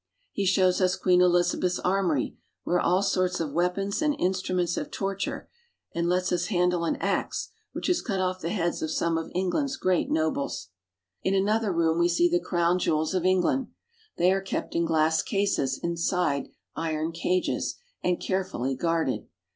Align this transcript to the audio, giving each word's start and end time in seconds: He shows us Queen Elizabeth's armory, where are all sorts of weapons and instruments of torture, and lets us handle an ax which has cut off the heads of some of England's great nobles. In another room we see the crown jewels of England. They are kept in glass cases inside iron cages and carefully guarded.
He 0.31 0.47
shows 0.47 0.81
us 0.81 0.95
Queen 0.95 1.21
Elizabeth's 1.21 1.77
armory, 1.77 2.35
where 2.63 2.77
are 2.77 2.79
all 2.81 3.03
sorts 3.03 3.39
of 3.39 3.51
weapons 3.53 4.01
and 4.01 4.15
instruments 4.19 4.75
of 4.75 4.89
torture, 4.89 5.47
and 5.93 6.09
lets 6.09 6.31
us 6.31 6.47
handle 6.47 6.85
an 6.85 6.95
ax 6.95 7.49
which 7.73 7.85
has 7.85 8.01
cut 8.01 8.19
off 8.19 8.39
the 8.41 8.49
heads 8.49 8.81
of 8.81 8.89
some 8.89 9.15
of 9.15 9.29
England's 9.35 9.77
great 9.77 10.09
nobles. 10.09 10.69
In 11.21 11.35
another 11.35 11.71
room 11.71 11.99
we 11.99 12.09
see 12.09 12.27
the 12.27 12.39
crown 12.39 12.79
jewels 12.79 13.13
of 13.13 13.25
England. 13.27 13.67
They 14.17 14.31
are 14.31 14.41
kept 14.41 14.73
in 14.73 14.85
glass 14.85 15.21
cases 15.21 15.79
inside 15.83 16.49
iron 16.75 17.11
cages 17.11 17.75
and 18.03 18.19
carefully 18.19 18.75
guarded. 18.75 19.27